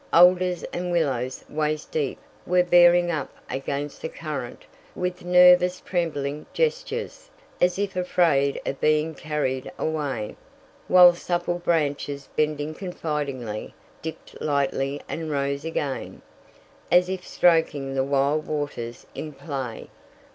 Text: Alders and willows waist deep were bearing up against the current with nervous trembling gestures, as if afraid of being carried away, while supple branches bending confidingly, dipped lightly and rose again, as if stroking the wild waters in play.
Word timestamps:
Alders 0.11 0.63
and 0.73 0.91
willows 0.91 1.45
waist 1.47 1.91
deep 1.91 2.17
were 2.47 2.63
bearing 2.63 3.11
up 3.11 3.29
against 3.51 4.01
the 4.01 4.09
current 4.09 4.65
with 4.95 5.23
nervous 5.23 5.79
trembling 5.79 6.47
gestures, 6.53 7.29
as 7.61 7.77
if 7.77 7.95
afraid 7.95 8.59
of 8.65 8.81
being 8.81 9.13
carried 9.13 9.71
away, 9.77 10.35
while 10.87 11.13
supple 11.13 11.59
branches 11.59 12.29
bending 12.35 12.73
confidingly, 12.73 13.75
dipped 14.01 14.41
lightly 14.41 14.99
and 15.07 15.29
rose 15.29 15.63
again, 15.63 16.23
as 16.91 17.07
if 17.07 17.23
stroking 17.27 17.93
the 17.93 18.03
wild 18.03 18.47
waters 18.47 19.05
in 19.13 19.31
play. 19.31 19.87